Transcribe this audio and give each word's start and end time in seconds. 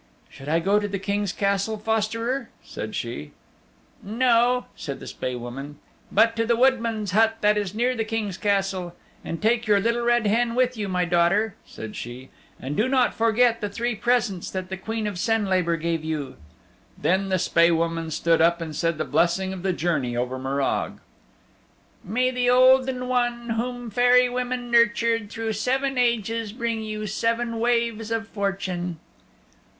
"Should 0.29 0.49
I 0.49 0.59
go 0.59 0.79
to 0.79 0.87
the 0.87 0.97
King's 0.97 1.31
Castle, 1.31 1.77
fosterer?" 1.77 2.49
said 2.63 2.95
she. 2.95 3.33
"No," 4.01 4.65
said 4.75 4.99
the 4.99 5.05
Spae 5.05 5.35
Woman, 5.35 5.77
"but 6.11 6.35
to 6.37 6.43
the 6.47 6.55
woodman's 6.55 7.11
hut 7.11 7.37
that 7.41 7.55
is 7.55 7.75
near 7.75 7.95
the 7.95 8.03
King's 8.03 8.35
Castle. 8.35 8.95
And 9.23 9.39
take 9.39 9.67
your 9.67 9.79
Little 9.79 10.01
Red 10.03 10.25
Hen 10.25 10.55
with 10.55 10.75
you, 10.75 10.87
my 10.89 11.05
daughter," 11.05 11.53
said 11.67 11.95
she, 11.95 12.29
"and 12.59 12.75
do 12.75 12.87
not 12.89 13.13
forget 13.13 13.61
the 13.61 13.69
three 13.69 13.93
presents 13.93 14.49
that 14.49 14.69
the 14.69 14.75
Queen 14.75 15.05
of 15.05 15.19
Senlabor 15.19 15.77
gave 15.77 16.03
you." 16.03 16.35
Then 16.97 17.29
the 17.29 17.37
Spae 17.37 17.69
Woman 17.69 18.09
stood 18.09 18.41
up 18.41 18.59
and 18.59 18.75
said 18.75 18.97
the 18.97 19.05
blessing 19.05 19.53
of 19.53 19.61
the 19.61 19.71
journey 19.71 20.17
over 20.17 20.39
Morag: 20.39 20.99
May 22.03 22.31
the 22.31 22.49
Olden 22.49 23.07
One, 23.07 23.51
whom 23.51 23.91
Fairy 23.91 24.27
Women 24.29 24.71
nurtured 24.71 25.29
Through 25.29 25.53
seven 25.53 25.95
ages, 25.99 26.53
Bring 26.53 26.81
you 26.81 27.05
seven 27.05 27.59
Waves 27.59 28.09
of 28.09 28.27
fortune. 28.27 28.99